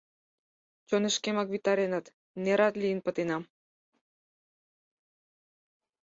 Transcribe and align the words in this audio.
Чонышкемак 0.87 1.47
витареныт, 1.53 2.05
нерат 2.43 2.73
лийын 2.81 2.99
пытенам. 3.05 3.43